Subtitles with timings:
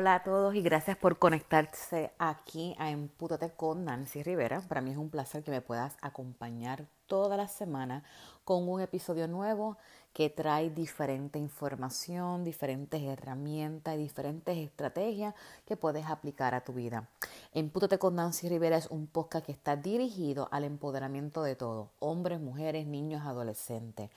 [0.00, 4.60] Hola a todos y gracias por conectarse aquí a Empútate con Nancy Rivera.
[4.60, 8.04] Para mí es un placer que me puedas acompañar toda la semana
[8.44, 9.76] con un episodio nuevo
[10.12, 15.34] que trae diferente información, diferentes herramientas y diferentes estrategias
[15.64, 17.08] que puedes aplicar a tu vida.
[17.52, 22.40] Empútate con Nancy Rivera es un podcast que está dirigido al empoderamiento de todos, hombres,
[22.40, 24.10] mujeres, niños, adolescentes.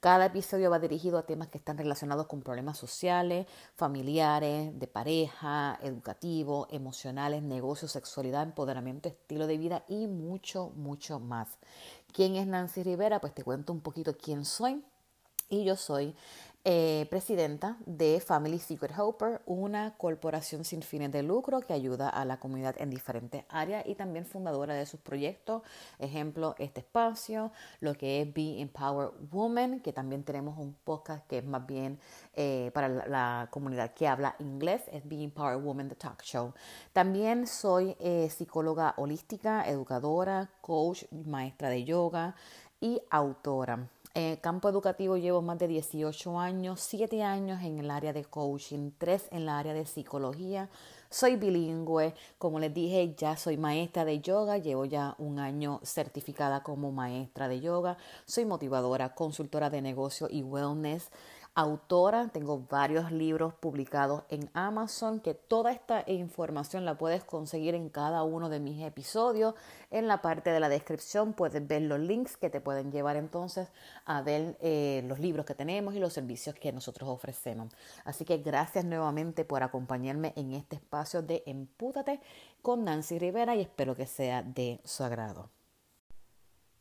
[0.00, 5.78] Cada episodio va dirigido a temas que están relacionados con problemas sociales, familiares, de pareja,
[5.82, 11.48] educativos, emocionales, negocios, sexualidad, empoderamiento, estilo de vida y mucho, mucho más.
[12.12, 13.20] ¿Quién es Nancy Rivera?
[13.20, 14.82] Pues te cuento un poquito quién soy
[15.48, 16.14] y yo soy
[16.64, 22.26] eh, presidenta de Family Secret Hoper, una corporación sin fines de lucro que ayuda a
[22.26, 25.62] la comunidad en diferentes áreas y también fundadora de sus proyectos.
[25.98, 31.38] Ejemplo, este espacio, lo que es Be Empowered Woman, que también tenemos un podcast que
[31.38, 31.98] es más bien
[32.34, 36.52] eh, para la, la, comunidad que habla inglés, es Be Empowered Woman, The Talk Show.
[36.92, 42.34] También soy eh, psicóloga holística, educadora, coach, maestra de yoga
[42.80, 43.88] y autora.
[44.14, 48.90] El campo educativo llevo más de 18 años, 7 años en el área de coaching,
[48.96, 50.68] 3 en el área de psicología.
[51.10, 56.62] Soy bilingüe, como les dije, ya soy maestra de yoga, llevo ya un año certificada
[56.62, 57.96] como maestra de yoga.
[58.24, 61.10] Soy motivadora, consultora de negocio y wellness
[61.58, 67.88] autora, tengo varios libros publicados en Amazon, que toda esta información la puedes conseguir en
[67.88, 69.56] cada uno de mis episodios.
[69.90, 73.72] En la parte de la descripción puedes ver los links que te pueden llevar entonces
[74.04, 77.74] a ver eh, los libros que tenemos y los servicios que nosotros ofrecemos.
[78.04, 82.20] Así que gracias nuevamente por acompañarme en este espacio de Empútate
[82.62, 85.57] con Nancy Rivera y espero que sea de su agrado.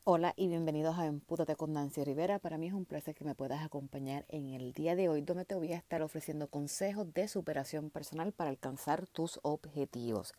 [0.10, 2.40] Hola y bienvenidos a Empútate con Nancy Rivera.
[2.40, 5.44] Para mí es un placer que me puedas acompañar en el día de hoy donde
[5.44, 10.34] te voy a estar ofreciendo consejos de superación personal para alcanzar tus objetivos.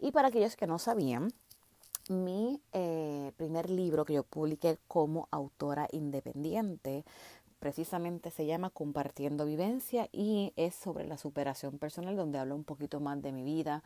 [0.00, 1.28] Y para aquellos que no sabían,
[2.08, 7.04] mi eh, primer libro que yo publiqué como autora independiente
[7.62, 12.98] precisamente se llama Compartiendo Vivencia y es sobre la superación personal donde hablo un poquito
[12.98, 13.84] más de mi vida,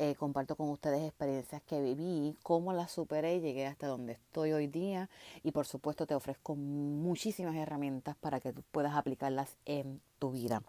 [0.00, 4.52] eh, comparto con ustedes experiencias que viví, cómo las superé y llegué hasta donde estoy
[4.52, 5.10] hoy día
[5.42, 10.62] y por supuesto te ofrezco muchísimas herramientas para que tú puedas aplicarlas en tu vida.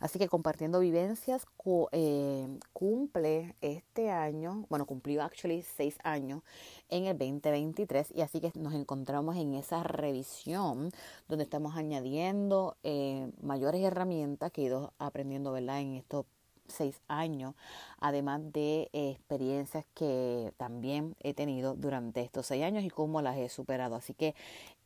[0.00, 1.46] Así que compartiendo vivencias
[1.92, 6.42] eh, cumple este año, bueno, cumplió actually seis años
[6.88, 10.90] en el 2023 y así que nos encontramos en esa revisión
[11.28, 15.80] donde estamos añadiendo eh, mayores herramientas que he ido aprendiendo, ¿verdad?
[15.80, 16.26] En estos
[16.66, 17.54] seis años,
[17.98, 23.48] además de experiencias que también he tenido durante estos seis años y cómo las he
[23.48, 23.94] superado.
[23.94, 24.34] Así que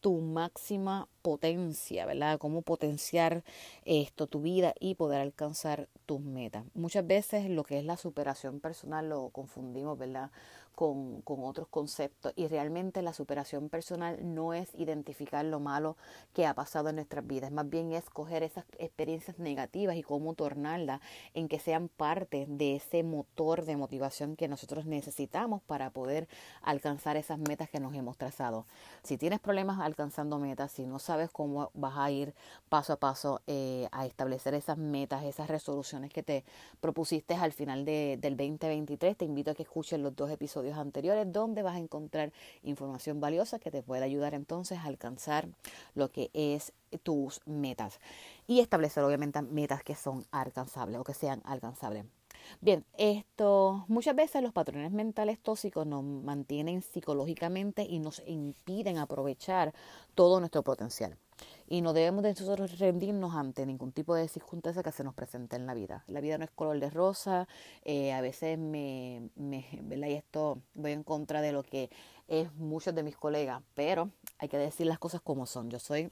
[0.00, 2.38] tu máxima potencia, ¿verdad?
[2.38, 3.44] Cómo potenciar
[3.84, 6.64] esto, tu vida y poder alcanzar tus metas.
[6.74, 10.30] Muchas veces lo que es la superación personal lo confundimos, ¿verdad?
[10.80, 15.98] con, con otros conceptos y realmente la superación personal no es identificar lo malo
[16.32, 20.32] que ha pasado en nuestras vidas, más bien es coger esas experiencias negativas y cómo
[20.32, 21.02] tornarlas
[21.34, 26.28] en que sean parte de ese motor de motivación que nosotros necesitamos para poder
[26.62, 28.64] alcanzar esas metas que nos hemos trazado.
[29.02, 32.34] Si tienes problemas alcanzando metas, si no sabes cómo vas a ir
[32.68, 36.44] paso a paso eh, a establecer esas metas, esas resoluciones que te
[36.80, 41.30] propusiste al final de, del 2023, te invito a que escuches los dos episodios anteriores
[41.32, 45.48] donde vas a encontrar información valiosa que te puede ayudar entonces a alcanzar
[45.94, 46.72] lo que es
[47.02, 48.00] tus metas
[48.46, 52.04] y establecer obviamente metas que son alcanzables o que sean alcanzables.
[52.60, 59.74] Bien, esto muchas veces los patrones mentales tóxicos nos mantienen psicológicamente y nos impiden aprovechar
[60.14, 61.16] todo nuestro potencial.
[61.66, 65.56] Y no debemos de nosotros rendirnos ante ningún tipo de circunstancia que se nos presente
[65.56, 66.04] en la vida.
[66.06, 67.48] La vida no es color de rosa,
[67.84, 69.64] eh, a veces me, me
[70.08, 71.90] Y esto voy en contra de lo que
[72.28, 75.70] es muchos de mis colegas, pero hay que decir las cosas como son.
[75.70, 76.10] Yo soy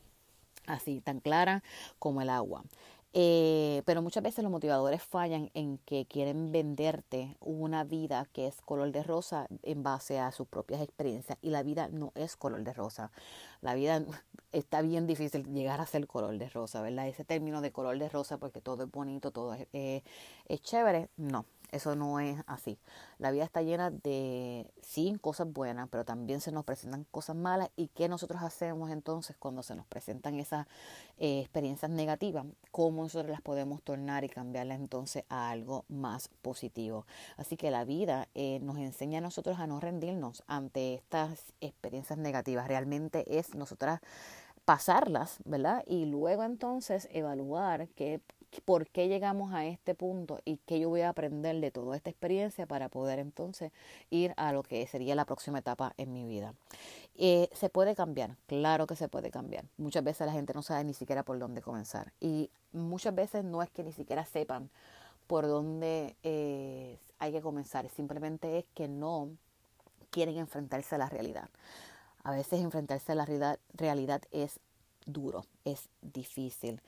[0.66, 1.62] así, tan clara
[1.98, 2.64] como el agua.
[3.20, 8.61] Eh, pero muchas veces los motivadores fallan en que quieren venderte una vida que es
[8.61, 12.62] color de rosa en base a sus propias experiencias y la vida no es color
[12.62, 13.11] de rosa.
[13.61, 14.05] La vida
[14.53, 17.09] está bien difícil llegar a ser color de rosa, ¿verdad?
[17.09, 20.05] Ese término de color de rosa porque todo es bonito, todo es, eh,
[20.47, 22.79] es chévere, no, eso no es así.
[23.19, 27.70] La vida está llena de, sí, cosas buenas, pero también se nos presentan cosas malas.
[27.76, 30.67] ¿Y qué nosotros hacemos entonces cuando se nos presentan esas
[31.19, 32.47] eh, experiencias negativas?
[32.70, 37.06] ¿Cómo nosotros las podemos tornar y cambiarlas entonces a algo más positivo?
[37.37, 42.19] Así que la vida eh, nos enseña a nosotros a no rendirnos ante estas experiencias
[42.19, 42.69] negativas.
[42.69, 44.00] Realmente es nosotras
[44.65, 45.82] pasarlas, ¿verdad?
[45.87, 48.20] Y luego entonces evaluar qué
[48.64, 52.10] por qué llegamos a este punto y qué yo voy a aprender de toda esta
[52.10, 53.72] experiencia para poder entonces
[54.10, 56.54] ir a lo que sería la próxima etapa en mi vida.
[57.16, 58.36] Eh, ¿Se puede cambiar?
[58.46, 59.64] Claro que se puede cambiar.
[59.76, 62.12] Muchas veces la gente no sabe ni siquiera por dónde comenzar.
[62.20, 64.70] Y muchas veces no es que ni siquiera sepan
[65.26, 67.88] por dónde eh, hay que comenzar.
[67.90, 69.30] Simplemente es que no
[70.10, 71.48] quieren enfrentarse a la realidad.
[72.22, 74.60] A veces enfrentarse a la realidad, es
[75.06, 76.80] duro, es difícil.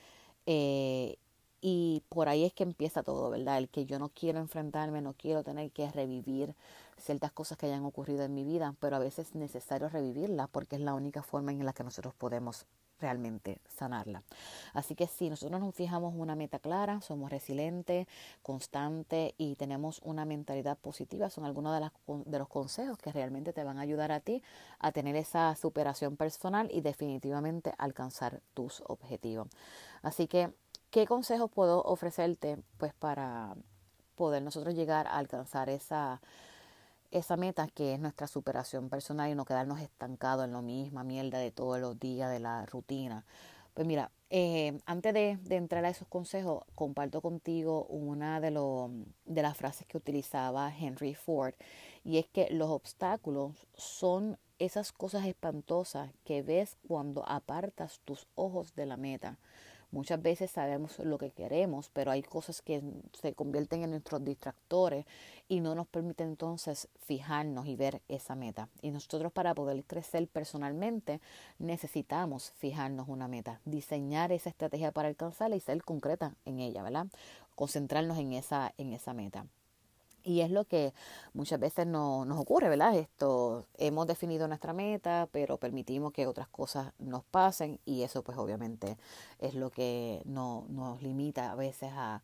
[0.46, 1.16] Eh,
[1.60, 3.58] y por ahí es que empieza todo, ¿verdad?
[3.58, 6.54] El que yo no quiero enfrentarme, no quiero tener que revivir
[6.98, 10.76] ciertas cosas que hayan ocurrido en mi vida, pero a veces es necesario revivirlas porque
[10.76, 12.66] es la única forma en la que nosotros podemos
[13.00, 14.22] realmente sanarla.
[14.74, 18.06] Así que si nosotros nos fijamos una meta clara, somos resilientes,
[18.42, 21.92] constantes y tenemos una mentalidad positiva, son algunos de, las,
[22.26, 24.42] de los consejos que realmente te van a ayudar a ti
[24.78, 29.48] a tener esa superación personal y definitivamente alcanzar tus objetivos.
[30.02, 30.52] Así que
[30.90, 33.54] ¿Qué consejos puedo ofrecerte pues para
[34.16, 36.20] poder nosotros llegar a alcanzar esa,
[37.12, 41.38] esa meta que es nuestra superación personal y no quedarnos estancados en lo misma mierda
[41.38, 43.24] de todos los días, de la rutina?
[43.72, 48.90] Pues mira, eh, antes de, de, entrar a esos consejos, comparto contigo una de, lo,
[49.26, 51.54] de las frases que utilizaba Henry Ford
[52.04, 58.74] y es que los obstáculos son esas cosas espantosas que ves cuando apartas tus ojos
[58.74, 59.38] de la meta.
[59.92, 62.80] Muchas veces sabemos lo que queremos, pero hay cosas que
[63.12, 65.04] se convierten en nuestros distractores
[65.48, 68.68] y no nos permiten entonces fijarnos y ver esa meta.
[68.82, 71.20] Y nosotros para poder crecer personalmente
[71.58, 77.06] necesitamos fijarnos una meta, diseñar esa estrategia para alcanzarla y ser concreta en ella, ¿verdad?
[77.56, 79.44] Concentrarnos en esa, en esa meta.
[80.22, 80.92] Y es lo que
[81.32, 82.94] muchas veces no, nos ocurre, ¿verdad?
[82.96, 88.38] Esto, hemos definido nuestra meta, pero permitimos que otras cosas nos pasen y eso pues
[88.38, 88.96] obviamente
[89.38, 92.22] es lo que no, nos limita a veces a,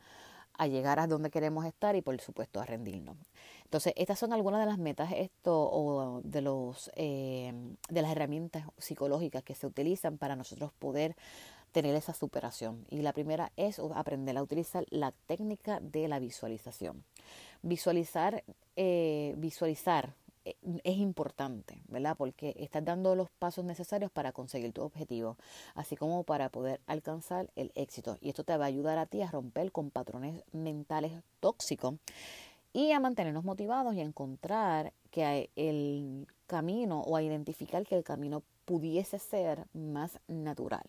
[0.58, 3.16] a llegar a donde queremos estar y por supuesto a rendirnos.
[3.64, 7.52] Entonces, estas son algunas de las metas esto o de los eh,
[7.88, 11.16] de las herramientas psicológicas que se utilizan para nosotros poder
[11.72, 12.86] tener esa superación.
[12.90, 17.04] Y la primera es aprender a utilizar la técnica de la visualización.
[17.62, 18.44] Visualizar,
[18.76, 20.14] eh, visualizar
[20.46, 20.54] eh,
[20.84, 22.16] es importante, ¿verdad?
[22.16, 25.36] Porque estás dando los pasos necesarios para conseguir tu objetivo,
[25.74, 28.16] así como para poder alcanzar el éxito.
[28.20, 31.94] Y esto te va a ayudar a ti a romper con patrones mentales tóxicos
[32.72, 38.04] y a mantenernos motivados y a encontrar que el camino o a identificar que el
[38.04, 40.84] camino pudiese ser más natural.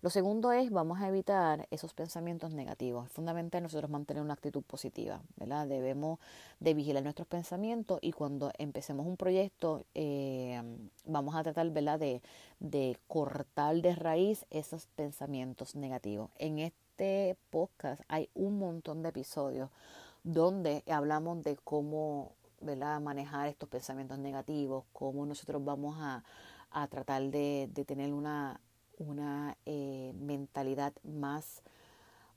[0.00, 3.06] Lo segundo es, vamos a evitar esos pensamientos negativos.
[3.06, 5.66] Es fundamental nosotros mantener una actitud positiva, ¿verdad?
[5.66, 6.20] Debemos
[6.60, 10.62] de vigilar nuestros pensamientos y cuando empecemos un proyecto eh,
[11.04, 11.98] vamos a tratar, ¿verdad?
[11.98, 16.30] De, cortar de raíz esos pensamientos negativos.
[16.38, 19.68] En este podcast hay un montón de episodios
[20.22, 22.32] donde hablamos de cómo
[23.00, 26.22] manejar estos pensamientos negativos, cómo nosotros vamos a,
[26.88, 28.60] tratar de tener una
[28.98, 31.62] una eh, mentalidad más,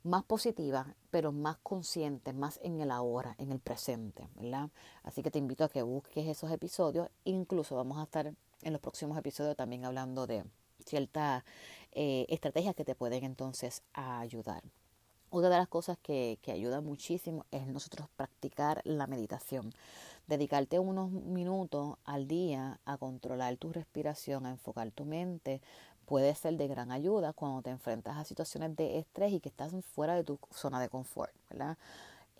[0.02, 4.70] más positiva, pero más consciente, más en el ahora, en el presente, ¿verdad?
[5.02, 7.08] Así que te invito a que busques esos episodios.
[7.24, 10.44] Incluso vamos a estar en los próximos episodios también hablando de
[10.84, 11.44] ciertas
[11.92, 14.62] eh, estrategias que te pueden entonces ayudar.
[15.30, 19.72] Una de las cosas que, que ayuda muchísimo es nosotros practicar la meditación.
[20.26, 25.62] Dedicarte unos minutos al día a controlar tu respiración, a enfocar tu mente,
[26.06, 29.72] puede ser de gran ayuda cuando te enfrentas a situaciones de estrés y que estás
[29.84, 31.76] fuera de tu zona de confort, ¿verdad?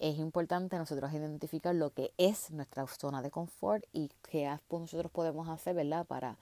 [0.02, 5.48] es importante nosotros identificar lo que es nuestra zona de confort y qué nosotros podemos
[5.48, 6.04] hacer, ¿verdad?
[6.04, 6.38] Para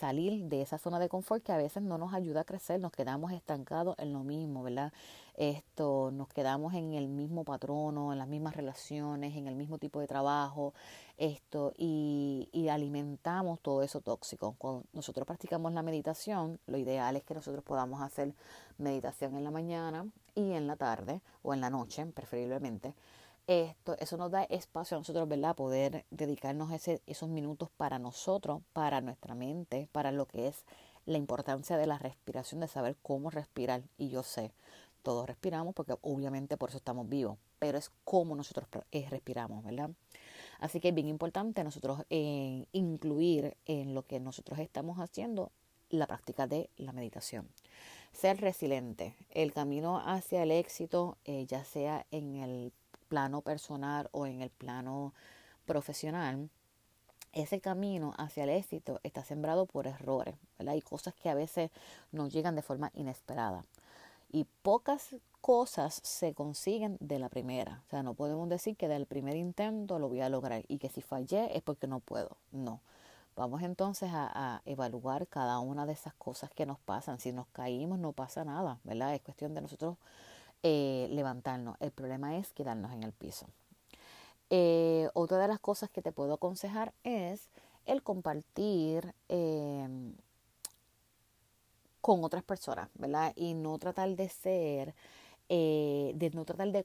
[0.00, 2.90] salir de esa zona de confort que a veces no nos ayuda a crecer, nos
[2.90, 4.92] quedamos estancados en lo mismo, ¿verdad?
[5.36, 10.00] Esto, nos quedamos en el mismo patrono, en las mismas relaciones, en el mismo tipo
[10.00, 10.74] de trabajo,
[11.16, 14.54] esto, y, y alimentamos todo eso tóxico.
[14.58, 18.34] Cuando nosotros practicamos la meditación, lo ideal es que nosotros podamos hacer
[18.78, 22.94] meditación en la mañana y en la tarde o en la noche, preferiblemente.
[23.46, 25.54] Esto, eso nos da espacio a nosotros, ¿verdad?
[25.54, 30.64] Poder dedicarnos ese, esos minutos para nosotros, para nuestra mente, para lo que es
[31.04, 33.82] la importancia de la respiración, de saber cómo respirar.
[33.98, 34.52] Y yo sé,
[35.04, 39.90] todos respiramos porque obviamente por eso estamos vivos, pero es cómo nosotros eh, respiramos, ¿verdad?
[40.58, 45.52] Así que es bien importante nosotros eh, incluir en lo que nosotros estamos haciendo
[45.90, 47.48] la práctica de la meditación.
[48.12, 49.14] Ser resiliente.
[49.30, 52.72] El camino hacia el éxito, eh, ya sea en el
[53.08, 55.12] plano personal o en el plano
[55.66, 56.48] profesional,
[57.32, 61.70] ese camino hacia el éxito está sembrado por errores, Hay cosas que a veces
[62.12, 63.64] nos llegan de forma inesperada.
[64.34, 67.84] Y pocas cosas se consiguen de la primera.
[67.86, 70.88] O sea, no podemos decir que del primer intento lo voy a lograr y que
[70.88, 72.36] si fallé es porque no puedo.
[72.50, 72.80] No.
[73.36, 77.20] Vamos entonces a, evaluar cada una de esas cosas que nos pasan.
[77.20, 79.14] Si nos caímos no pasa nada, ¿verdad?
[79.14, 79.98] Es cuestión de nosotros
[80.64, 81.76] eh, levantarnos.
[81.78, 83.46] El problema es quedarnos en el piso.
[84.50, 87.50] Eh, otra de las cosas que te puedo aconsejar es
[87.86, 90.16] el compartir em,
[92.04, 93.32] con otras personas, ¿verdad?
[93.34, 94.94] Y no tratar de ser,
[95.48, 96.84] eh, de no tratar de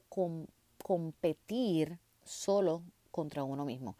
[0.82, 3.96] competir solo contra uno mismo.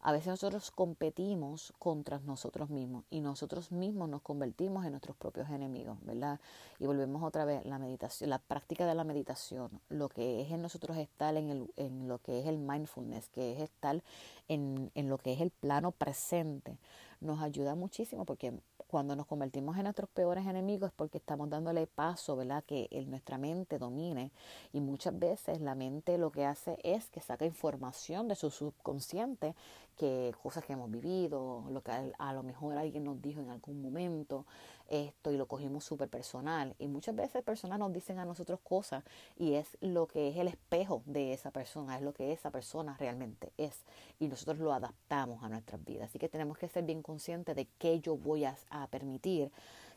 [0.00, 5.48] A veces nosotros competimos contra nosotros mismos y nosotros mismos nos convertimos en nuestros propios
[5.48, 6.40] enemigos, ¿verdad?
[6.80, 10.60] Y volvemos otra vez la meditación, la práctica de la meditación, lo que es en
[10.60, 14.02] nosotros estar en, el, en lo que es el mindfulness, que es estar
[14.48, 16.76] en, en lo que es el plano presente,
[17.24, 18.52] nos ayuda muchísimo porque
[18.86, 22.62] cuando nos convertimos en nuestros peores enemigos es porque estamos dándole paso, ¿verdad?
[22.64, 24.30] Que el, nuestra mente domine.
[24.72, 29.56] Y muchas veces la mente lo que hace es que saca información de su subconsciente,
[29.96, 33.82] que cosas que hemos vivido, lo que a, lo mejor alguien nos dijo en algún
[33.82, 34.46] momento,
[34.88, 36.74] esto y lo cogimos súper personal.
[36.78, 39.04] Y muchas veces personas nos dicen a nosotros cosas
[39.36, 42.96] y es lo que es el espejo de esa persona, es lo que esa persona
[42.98, 43.84] realmente es.
[44.18, 46.10] Y nosotros lo adaptamos a nuestras vidas.
[46.10, 48.56] Así que tenemos que ser bien conscientes de qué yo voy a,
[48.90, 49.50] permitir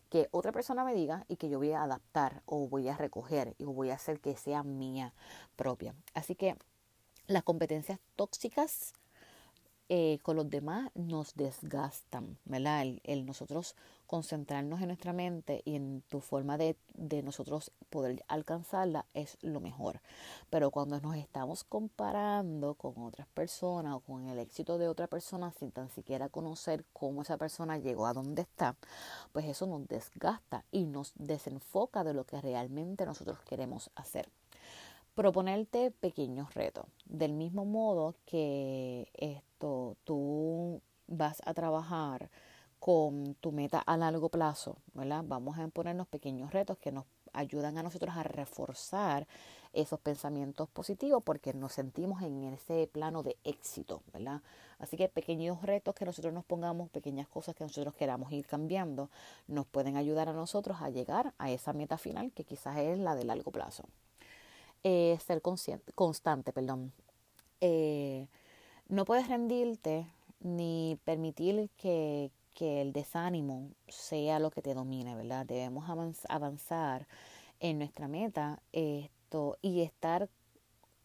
[0.10, 3.56] que otra persona me diga y que yo voy a adaptar o voy a recoger
[3.58, 5.13] y voy a hacer que sea mía
[5.56, 5.94] propia.
[6.13, 6.56] Así que
[7.27, 8.94] las competencias tóxicas
[9.89, 12.86] eh, con los demás nos desgastan, ¿verdad?
[13.03, 13.75] El, nosotros
[14.08, 19.60] concentrarnos en nuestra mente y en tu forma de, de, nosotros poder alcanzarla es lo
[19.60, 20.02] mejor.
[20.50, 25.52] Pero cuando nos estamos comparando con otras personas o con el éxito de otra persona
[25.52, 28.76] sin tan siquiera conocer cómo esa persona llegó a donde está,
[29.34, 34.30] pues eso nos desgasta y nos desenfoca de lo que realmente nosotros queremos hacer
[35.18, 36.86] proponerte pequeños retos.
[37.06, 42.30] Del mismo modo que esto tú vas a trabajar
[42.79, 45.24] con tu meta a largo plazo, ¿verdad?
[45.25, 49.27] Vamos a ponernos pequeños retos que nos ayudan a nosotros a reforzar
[49.74, 54.41] esos pensamientos positivos porque nos sentimos en ese plano de éxito, ¿verdad?
[54.79, 59.10] Así que pequeños retos que nosotros nos pongamos, pequeñas cosas que nosotros queramos ir cambiando,
[59.48, 63.15] nos pueden ayudar a nosotros a llegar a esa meta final que quizás es la
[63.15, 63.84] de largo plazo
[64.84, 66.93] eh, ser consciente, constante, perdón.
[67.62, 68.27] Eh,
[68.88, 70.07] no puedes rendirte
[70.39, 75.46] ni permitir que, que, el desánimo sea lo que te domine, ¿verdad?
[75.46, 75.86] Debemos
[76.28, 77.08] avanzar
[77.60, 80.28] en nuestra meta esto, y estar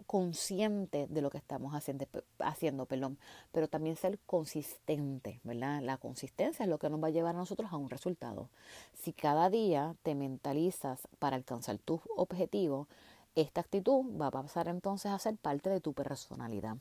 [0.06, 3.18] consciente de lo que estamos haciendo, perdón,
[3.52, 5.82] pero también ser consistente, ¿verdad?
[5.82, 8.48] La consistencia es lo que nos va a llevar a nosotros a un resultado.
[8.94, 12.88] Si cada día te mentalizas para alcanzar tus objetivos,
[13.34, 16.78] esta actitud va a pasar entonces a ser parte de tu personalidad.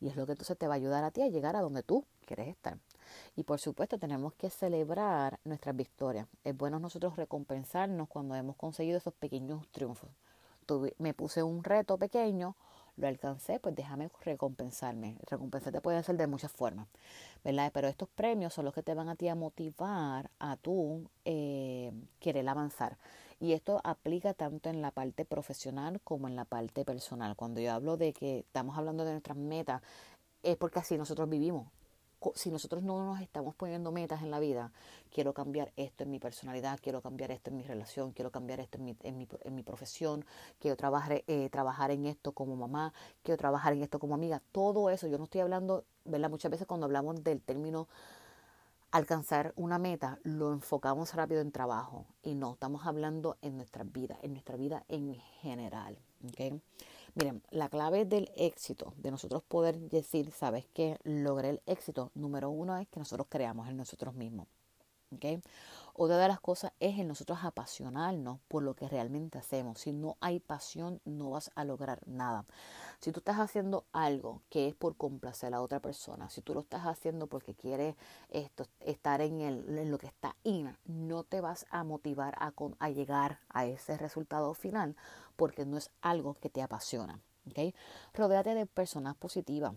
[0.00, 1.82] Y es lo que entonces te va a ayudar a ti a llegar a donde
[1.82, 2.78] tú quieres estar.
[3.36, 6.26] Y por supuesto tenemos que celebrar nuestras victorias.
[6.44, 10.10] Es bueno nosotros recompensarnos cuando hemos conseguido esos pequeños triunfos.
[10.98, 12.56] me puse un reto pequeño,
[12.96, 15.16] lo alcancé, pues déjame recompensarme.
[15.28, 16.88] Recompensarte puede ser de muchas formas,
[17.44, 17.70] ¿verdad?
[17.72, 21.92] Pero estos premios son los que te van a ti a motivar a tú eh,
[22.18, 22.96] querer avanzar.
[23.40, 27.36] Y esto aplica tanto en la parte profesional como en la parte personal.
[27.36, 29.82] Cuando yo hablo de que estamos hablando de nuestras metas,
[30.42, 31.66] es porque así nosotros vivimos
[32.34, 34.72] si nosotros no nos estamos poniendo metas en la vida,
[35.10, 38.78] quiero cambiar esto en mi personalidad, quiero cambiar esto en mi relación, quiero cambiar esto
[38.78, 40.24] en mi, en mi, en mi profesión,
[40.58, 44.90] quiero trabajar, eh, trabajar en esto como mamá, quiero trabajar en esto como amiga, todo
[44.90, 46.30] eso, yo no estoy hablando, ¿verdad?
[46.30, 47.88] Muchas veces cuando hablamos del término
[48.96, 54.18] alcanzar una meta, lo enfocamos rápido en trabajo y no, estamos hablando en nuestra vida,
[54.22, 55.98] en nuestra vida en general.
[56.26, 56.62] ¿okay?
[57.14, 60.98] Miren, la clave del éxito, de nosotros poder decir, ¿sabes qué?
[61.04, 64.48] Logré el éxito, número uno es que nosotros creamos en nosotros mismos.
[65.14, 65.40] ¿Okay?
[65.94, 69.80] Otra de las cosas es en nosotros apasionarnos por lo que realmente hacemos.
[69.80, 72.44] Si no hay pasión, no vas a lograr nada.
[73.00, 76.60] Si tú estás haciendo algo que es por complacer a otra persona, si tú lo
[76.60, 77.94] estás haciendo porque quieres
[78.80, 83.64] estar en, lo que está in, no te vas a motivar a, a llegar a
[83.64, 84.96] ese resultado final
[85.36, 87.20] porque no es algo que te apasiona.
[87.48, 87.74] ¿okay?
[88.12, 89.72] Rodéate de personas positivas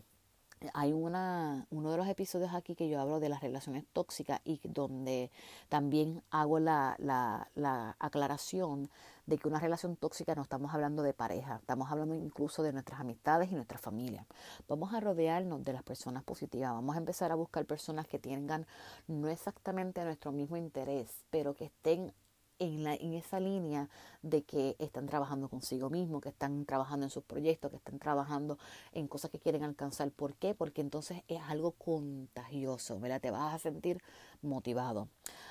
[0.73, 4.59] hay una, uno de los episodios aquí que yo hablo de las relaciones tóxicas y
[4.63, 5.31] donde
[5.69, 8.89] también hago la, la, la, aclaración
[9.25, 12.99] de que una relación tóxica no estamos hablando de pareja, estamos hablando incluso de nuestras
[12.99, 14.25] amistades y nuestra familia.
[14.67, 18.65] Vamos a rodearnos de las personas positivas, vamos a empezar a buscar personas que tengan
[19.07, 22.13] no exactamente nuestro mismo interés, pero que estén
[22.59, 23.89] en, la, en esa línea
[24.21, 28.57] de que están trabajando consigo mismo, que están trabajando en sus proyectos, que están trabajando
[28.91, 30.11] en cosas que quieren alcanzar.
[30.11, 30.53] ¿Por qué?
[30.53, 33.21] Porque entonces es algo contagioso, ¿verdad?
[33.21, 34.01] Te vas a sentir
[34.41, 35.07] motivado.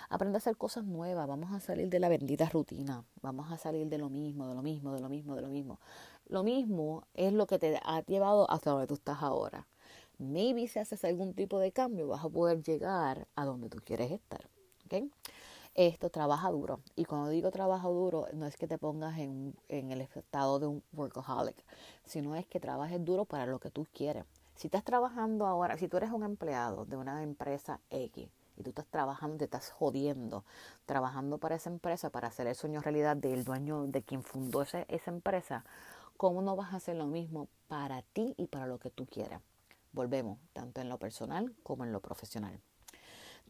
[0.08, 3.88] Aprende a hacer cosas nuevas, vamos a salir de la bendita rutina, vamos a salir
[3.88, 5.78] de lo mismo, de lo mismo, de lo mismo, de lo mismo.
[6.26, 9.66] Lo mismo es lo que te ha llevado hasta donde tú estás ahora.
[10.18, 14.10] Maybe si haces algún tipo de cambio vas a poder llegar a donde tú quieres
[14.10, 14.48] estar.
[14.84, 15.10] ¿okay?
[15.86, 16.80] Esto trabaja duro.
[16.96, 20.66] Y cuando digo trabajo duro, no es que te pongas en, en, el estado de
[20.66, 21.56] un workaholic,
[22.04, 24.24] sino es que trabajes duro para lo que tú quieres.
[24.56, 28.70] Si estás trabajando ahora, si tú eres un empleado de una empresa X y tú
[28.70, 30.44] estás trabajando, te estás jodiendo,
[30.84, 34.84] trabajando para esa empresa, para hacer el sueño realidad del dueño, de quien fundó esa
[35.06, 35.64] empresa,
[36.16, 39.38] ¿cómo no vas a hacer lo mismo para ti y para lo que tú quieres?
[39.92, 42.60] Volvemos, tanto en lo personal como en lo profesional.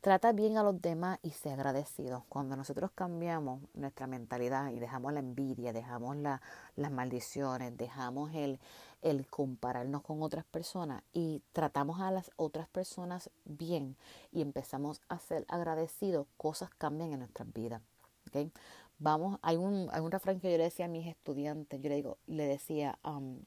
[0.00, 2.24] Trata bien a los demás y sé agradecido.
[2.28, 6.40] Cuando nosotros cambiamos nuestra mentalidad y dejamos la envidia, dejamos la,
[6.76, 8.60] las maldiciones, dejamos el,
[9.02, 13.96] el compararnos con otras personas y tratamos a las otras personas bien
[14.30, 17.82] y empezamos a ser agradecidos, cosas cambian en nuestras vidas.
[18.28, 18.52] ¿okay?
[19.00, 21.96] Vamos, hay un, hay un refrán que yo le decía a mis estudiantes, yo le
[21.96, 23.40] digo, le decía, um,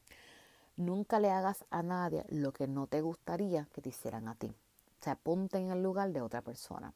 [0.75, 4.53] nunca le hagas a nadie lo que no te gustaría que te hicieran a ti.
[5.01, 6.93] Se apunte en el lugar de otra persona.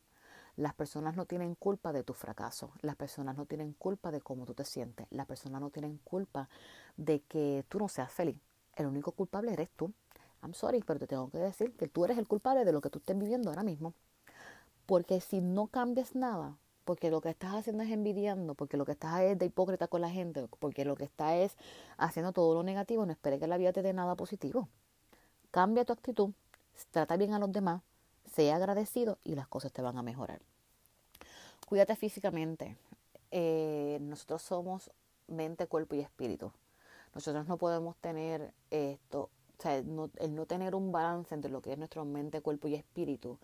[0.58, 2.72] Las personas no tienen culpa de tu fracaso.
[2.82, 5.08] Las personas no tienen culpa de cómo tú te sientes.
[5.10, 6.48] Las personas no tienen culpa
[6.98, 8.38] de que tú no seas feliz.
[8.76, 9.92] El único culpable eres tú.
[10.44, 12.90] I'm sorry, pero te tengo que decir que tú eres el culpable de lo que
[12.90, 13.94] tú estés viviendo ahora mismo.
[14.86, 18.92] Porque si no cambias nada, porque lo que estás haciendo es envidiando, porque lo que
[18.92, 21.58] estás es de hipócrita con la gente, porque lo que estás es
[21.98, 24.70] haciendo todo lo negativo, no esperes que la vida te dé nada positivo.
[25.50, 26.32] Cambia tu actitud,
[26.92, 27.82] trata bien a los demás,
[28.36, 30.42] sea agradecido y las cosas te van a mejorar.
[31.68, 32.78] Cuídate físicamente.
[33.32, 34.92] Eh, nosotros somos
[35.28, 36.52] mente, cuerpo y espíritu.
[37.14, 41.72] Nosotros no podemos tener esto, o sea, el no tener un balance entre lo que
[41.72, 43.40] es nuestro mente, cuerpo y espíritu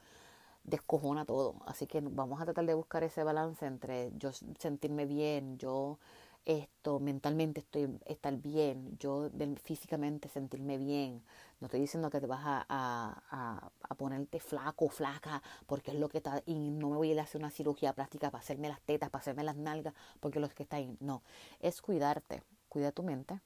[0.63, 1.55] descojona todo.
[1.65, 5.97] Así que vamos a tratar de buscar ese balance entre yo sentirme bien, yo
[6.45, 9.29] esto mentalmente estoy estar bien, yo
[9.63, 11.23] físicamente sentirme bien.
[11.59, 16.09] No estoy diciendo que te vas a, a, a, ponerte flaco, flaca, porque es lo
[16.09, 18.67] que está, y no me voy a ir a hacer una cirugía plástica para hacerme
[18.69, 20.97] las tetas, para hacerme las nalgas, porque lo que está ahí.
[20.99, 21.21] No,
[21.59, 23.39] es cuidarte, cuida tu mente,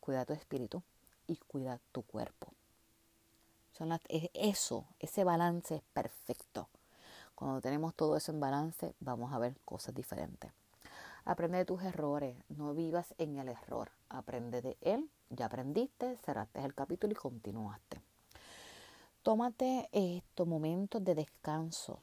[0.00, 0.82] cuida tu espíritu
[1.26, 2.52] y cuida tu cuerpo.
[3.72, 6.68] Son es eso, ese balance es perfecto.
[7.34, 10.50] Cuando tenemos todo eso en balance, vamos a ver cosas diferentes.
[11.28, 16.64] Aprende de tus errores, no vivas en el error, aprende de él, ya aprendiste, cerraste
[16.64, 18.00] el capítulo y continuaste.
[19.22, 22.00] Tómate estos momentos de descanso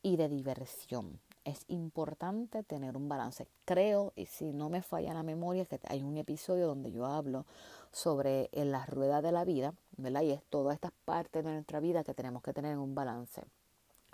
[0.00, 1.20] y de diversión.
[1.44, 3.46] Es importante tener un balance.
[3.66, 7.44] Creo, y si no me falla la memoria, que hay un episodio donde yo hablo
[7.90, 10.22] sobre la rueda de la vida, ¿verdad?
[10.22, 13.42] Y es todas estas partes de nuestra vida que tenemos que tener en un balance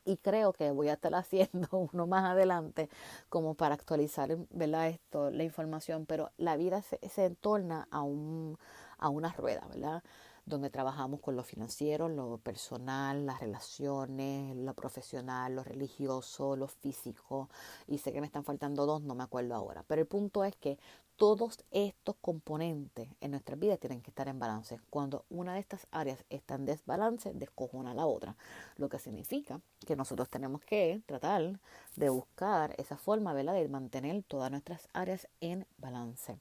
[0.08, 2.88] y creo que voy a estar haciendo uno más adelante
[3.28, 4.88] como para actualizar ¿verdad?
[4.88, 8.58] Esto, la información, pero la vida se, se torna a, un,
[8.98, 10.02] a una rueda, ¿verdad?
[10.48, 17.48] Donde trabajamos con lo financiero, lo personal, las relaciones, lo profesional, lo religioso, lo físico.
[17.86, 19.84] Y sé que me están faltando dos, no me acuerdo ahora.
[19.86, 20.78] Pero el punto es que
[21.18, 24.80] todos estos componentes en nuestra vida tienen que estar en balance.
[24.88, 28.36] Cuando una de estas áreas está en desbalance, descojona la otra.
[28.76, 31.58] Lo que significa que nosotros tenemos que tratar
[31.96, 33.54] de buscar esa forma ¿verdad?
[33.54, 36.38] de mantener todas nuestras áreas en balance.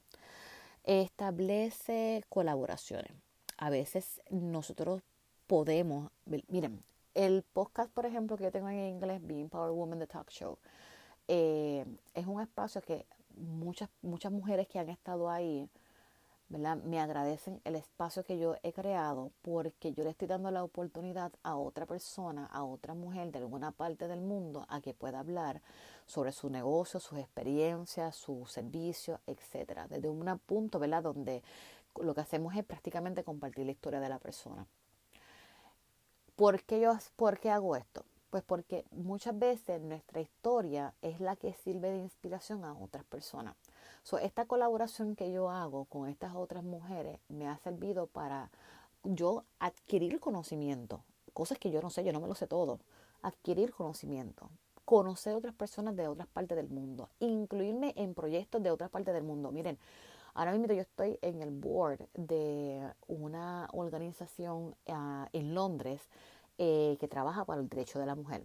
[0.84, 3.27] Establece colaboraciones.
[3.58, 5.02] A veces nosotros
[5.46, 6.10] podemos,
[6.48, 6.82] miren,
[7.14, 10.58] el podcast, por ejemplo, que yo tengo en inglés, Being Power Woman, The Talk Show,
[11.26, 13.04] eh, es un espacio que
[13.36, 15.68] muchas, muchas mujeres que han estado ahí,
[16.48, 16.76] ¿verdad?
[16.76, 21.32] Me agradecen el espacio que yo he creado porque yo le estoy dando la oportunidad
[21.42, 25.60] a otra persona, a otra mujer de alguna parte del mundo a que pueda hablar
[26.06, 31.02] sobre su negocio, sus experiencias, su servicio, etcétera, desde un punto, ¿verdad?
[31.02, 31.42] Donde
[32.00, 34.66] lo que hacemos es prácticamente compartir la historia de la persona.
[36.36, 38.04] ¿Por qué, yo, ¿Por qué hago esto?
[38.30, 43.56] Pues porque muchas veces nuestra historia es la que sirve de inspiración a otras personas.
[44.22, 48.50] esta colaboración que yo hago con estas otras mujeres me ha servido para
[49.02, 52.78] yo adquirir conocimiento, cosas que yo no sé, yo no me lo sé todo,
[53.22, 54.50] adquirir conocimiento,
[54.84, 59.24] conocer otras personas de otras partes del mundo, incluirme en proyectos de otras partes del
[59.24, 59.50] mundo.
[59.52, 59.78] Miren,
[60.38, 66.00] ahora mismo yo estoy en el board de una organización ah, en Londres
[66.58, 68.44] eh, que trabaja para el derecho de la mujer.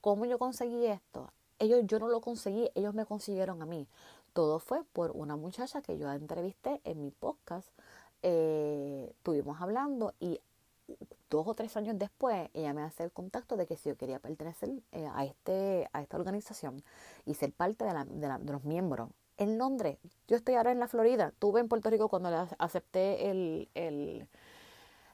[0.00, 1.32] ¿Cómo yo conseguí esto?
[1.60, 3.86] Ellos, yo no lo conseguí, ellos me consiguieron a mí.
[4.32, 7.68] Todo fue por una muchacha que yo entrevisté en mi podcast.
[8.22, 10.40] Eh, estuvimos hablando y
[11.30, 14.18] dos o tres años después ella me hace el contacto de que si yo quería
[14.18, 16.82] pertenecer eh, a, este, a esta organización
[17.24, 19.10] y ser parte de, la, de, los miembros.
[19.40, 19.96] En Londres,
[20.28, 24.28] yo estoy ahora en la Florida, estuve en Puerto Rico cuando acepté el, el,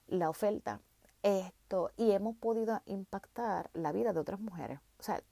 [0.09, 0.81] la oferta
[1.23, 4.81] esto y hemos podido impactar la vida de otras mujeres.
[4.99, 5.23] O sea,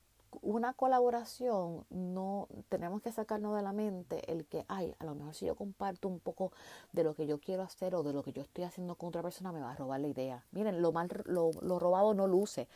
[0.42, 5.34] una colaboración no tenemos que sacarnos de la mente el que, ay, a lo mejor
[5.34, 6.52] si yo comparto un poco
[6.92, 9.22] de lo que yo quiero hacer o de lo que yo estoy haciendo con otra
[9.22, 10.44] persona me va a robar la idea.
[10.52, 12.68] Miren, lo mal lo, robado no luce.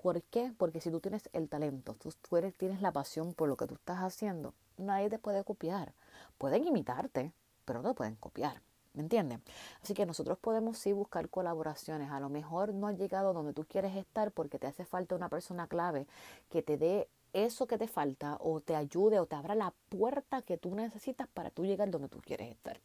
[0.00, 0.52] ¿Por qué?
[0.56, 2.12] Porque si tú tienes el talento, tú,
[2.58, 5.94] tienes la pasión por lo que tú estás haciendo, nadie te puede copiar.
[6.38, 7.32] Pueden imitarte,
[7.64, 8.62] pero no pueden copiar.
[8.94, 9.42] ¿Me entienden?
[9.82, 12.10] Así que nosotros podemos sí buscar colaboraciones.
[12.10, 15.28] A lo mejor no has llegado donde tú quieres estar porque te hace falta una
[15.28, 16.06] persona clave
[16.48, 20.42] que te dé eso que te falta o te ayude o te abra la puerta
[20.42, 22.80] que tú necesitas para tú llegar donde tú quieres estar.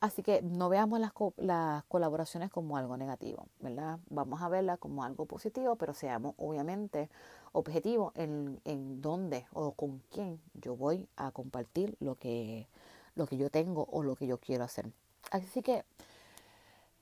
[0.00, 3.98] Así que no veamos las, las colaboraciones como algo negativo, ¿verdad?
[4.08, 7.10] Vamos a verlas como algo positivo, pero seamos obviamente
[7.52, 12.66] objetivos en, en dónde o con quién yo voy a compartir lo que,
[13.14, 14.90] lo que yo tengo o lo que yo quiero hacer.
[15.30, 15.84] Así que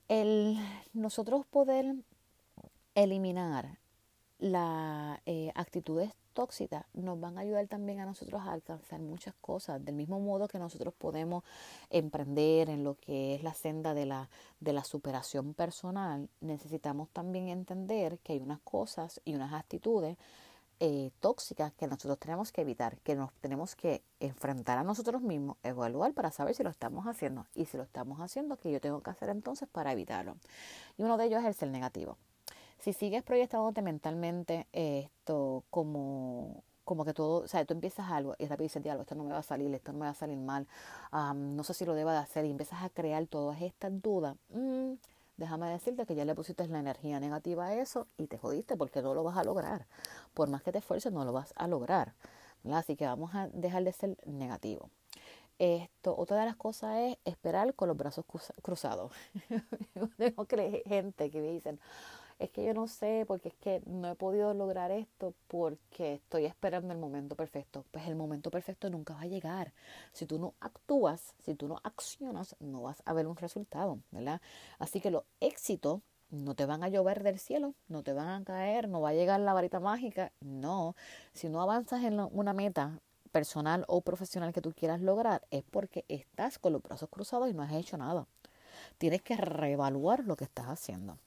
[0.09, 0.57] el
[0.93, 1.95] nosotros poder
[2.95, 3.77] eliminar
[4.39, 9.83] las eh, actitudes tóxicas nos van a ayudar también a nosotros a alcanzar muchas cosas,
[9.83, 11.43] del mismo modo que nosotros podemos
[11.89, 14.29] emprender en lo que es la senda de la,
[14.61, 20.15] de la superación personal, necesitamos también entender que hay unas cosas y unas actitudes
[20.79, 25.57] eh, tóxicas que nosotros tenemos que evitar, que nos tenemos que enfrentar a nosotros mismos,
[25.61, 29.01] evaluar para saber si lo estamos haciendo y si lo estamos haciendo, ¿qué yo tengo
[29.01, 30.37] que hacer entonces para evitarlo?
[30.97, 32.15] Y uno de ellos es el ser negativo.
[32.79, 38.47] Si sigues proyectándote mentalmente esto como como que todo, o sea, tú empiezas algo y
[38.47, 40.65] rápido dices, esto no me va a salir, esto no me va a salir mal,
[41.11, 44.93] no sé si lo deba de hacer y empiezas a crear todas estas dudas, mm,
[45.37, 49.03] déjame decirte que ya le pusiste la energía negativa a eso y te jodiste porque
[49.03, 49.85] no lo vas a lograr.
[50.33, 52.13] Por más que te esfuerces, no lo vas a lograr.
[52.73, 54.89] Así que vamos a dejar de ser negativo.
[55.59, 58.25] Esto, otra de las cosas es esperar con los brazos
[58.63, 59.11] cruzados.
[60.17, 60.47] Tengo
[60.85, 61.79] gente que me dicen,
[62.39, 66.45] es que yo no sé, porque es que no he podido lograr esto porque estoy
[66.45, 67.85] esperando el momento perfecto.
[67.91, 69.73] Pues el momento perfecto nunca va a llegar.
[70.13, 74.41] Si tú no actúas, si tú no accionas, no vas a ver un resultado, ¿verdad?
[74.79, 78.45] Así que los éxitos no te van a llover del cielo, no te van a
[78.45, 80.95] caer, no va a llegar la varita mágica, no.
[81.33, 86.05] Si no avanzas en una meta personal o profesional que tú quieras lograr, es porque
[86.07, 88.27] estás con los brazos cruzados y no has hecho nada.
[88.97, 91.17] Tienes que reevaluar lo que estás haciendo.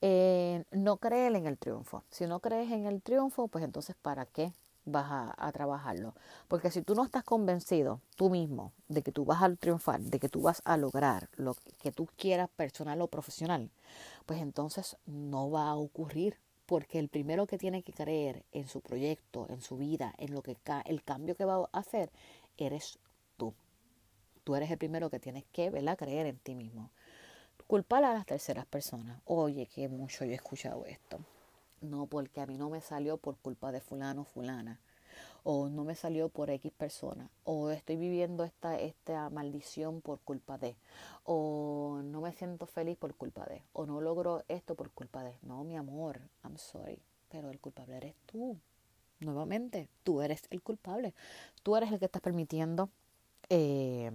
[0.00, 2.04] Eh, no creer en el triunfo.
[2.10, 4.52] Si no crees en el triunfo, pues entonces ¿para qué
[4.84, 6.14] vas a, trabajarlo?
[6.46, 10.20] Porque si tú no estás convencido tú mismo de que tú vas a triunfar, de
[10.20, 13.70] que tú vas a lograr lo que tú quieras personal o profesional,
[14.24, 16.38] pues entonces no va a ocurrir.
[16.66, 20.42] Porque el primero que tiene que creer en su proyecto, en su vida, en lo
[20.42, 22.10] que el cambio que va a hacer,
[22.58, 22.98] eres
[23.38, 23.54] tú.
[24.44, 25.96] Tú eres el primero que tienes que ¿verdad?
[25.96, 26.90] creer en ti mismo
[27.68, 29.20] culpar a las terceras personas.
[29.26, 31.20] Oye, que mucho yo he escuchado esto.
[31.82, 34.80] No, porque a mí no me salió por culpa de fulano o fulana.
[35.44, 37.30] O no me salió por X persona.
[37.44, 40.76] O estoy viviendo esta, esta maldición por culpa de.
[41.24, 43.62] O no me siento feliz por culpa de.
[43.74, 45.34] O no logro esto por culpa de.
[45.42, 46.98] No, mi amor, I'm sorry.
[47.28, 48.56] Pero el culpable eres tú.
[49.20, 51.12] Nuevamente, tú eres el culpable.
[51.62, 52.88] Tú eres el que estás permitiendo
[53.50, 54.10] eh,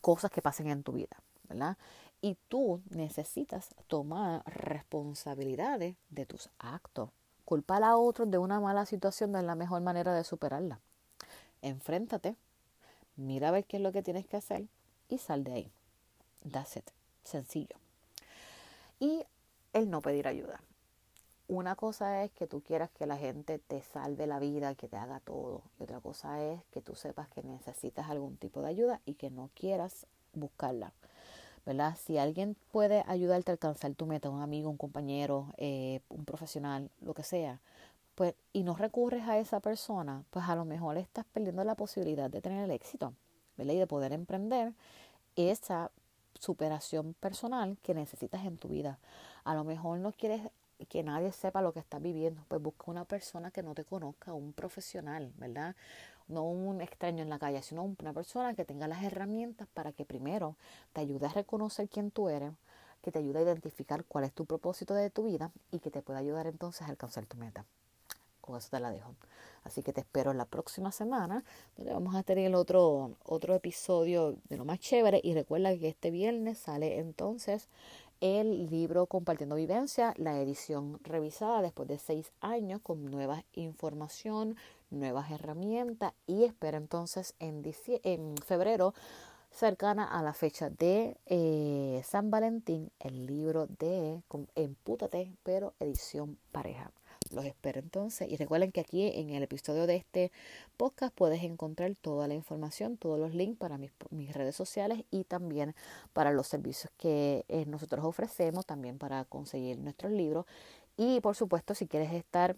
[0.00, 1.16] cosas que pasen en tu vida,
[1.48, 1.76] ¿verdad?
[2.22, 7.10] Y tú necesitas tomar responsabilidades de tus actos.
[7.44, 10.78] Culpar a otros de una mala situación no es la mejor manera de superarla.
[11.60, 12.36] Enfréntate,
[13.16, 14.66] mira a ver qué es lo que tienes que hacer
[15.08, 15.72] y sal de ahí.
[16.50, 16.88] That's it.
[17.24, 17.76] Sencillo.
[19.00, 19.24] Y
[19.72, 20.60] el no pedir ayuda.
[21.48, 24.96] Una cosa es que tú quieras que la gente te salve la vida, que te
[24.96, 25.62] haga todo.
[25.78, 29.28] Y otra cosa es que tú sepas que necesitas algún tipo de ayuda y que
[29.30, 30.92] no quieras buscarla.
[31.64, 31.96] ¿Verdad?
[31.96, 36.90] Si alguien puede ayudarte a alcanzar tu meta, un amigo, un compañero, eh, un profesional,
[37.00, 37.60] lo que sea,
[38.14, 42.30] pues, y no recurres a esa persona, pues a lo mejor estás perdiendo la posibilidad
[42.30, 43.14] de tener el éxito,
[43.56, 43.74] ¿verdad?
[43.74, 44.72] Y de poder emprender
[45.36, 45.90] esa
[46.38, 48.98] superación personal que necesitas en tu vida.
[49.44, 50.42] A lo mejor no quieres
[50.88, 54.32] que nadie sepa lo que estás viviendo, pues busca una persona que no te conozca,
[54.32, 55.76] un profesional, ¿verdad?
[56.28, 60.04] No un extraño en la calle, sino una persona que tenga las herramientas para que
[60.04, 60.56] primero
[60.92, 62.52] te ayude a reconocer quién tú eres,
[63.02, 66.02] que te ayude a identificar cuál es tu propósito de tu vida y que te
[66.02, 67.64] pueda ayudar entonces a alcanzar tu meta.
[68.40, 69.14] Con eso te la dejo.
[69.62, 71.44] Así que te espero la próxima semana,
[71.76, 75.20] donde vamos a tener otro, otro episodio de lo más chévere.
[75.22, 77.68] Y recuerda que este viernes sale entonces
[78.20, 84.56] el libro Compartiendo Vivencia, la edición revisada después de seis años con nueva información,
[84.92, 87.62] nuevas herramientas y espera entonces en,
[88.04, 88.94] en febrero
[89.52, 94.22] cercana a la fecha de eh, San Valentín el libro de
[94.54, 96.90] Empútate pero edición pareja.
[97.30, 100.32] Los espero entonces y recuerden que aquí en el episodio de este
[100.76, 105.24] podcast puedes encontrar toda la información, todos los links para mis, mis redes sociales y
[105.24, 105.74] también
[106.12, 110.46] para los servicios que eh, nosotros ofrecemos, también para conseguir nuestros libros
[110.96, 112.56] y por supuesto si quieres estar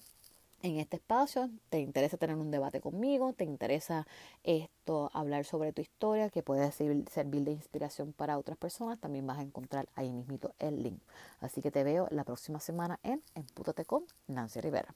[0.65, 4.07] en este espacio, te interesa tener un debate conmigo, te interesa
[4.45, 7.05] esto, hablar sobre tu historia, que puede servir,
[7.45, 11.03] de inspiración para otras personas, también vas a encontrar ahí mismito el link.
[11.41, 14.95] Así que te veo la próxima semana en Empútate con Nancy Rivera.